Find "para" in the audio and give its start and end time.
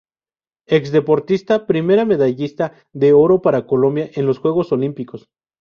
3.43-3.67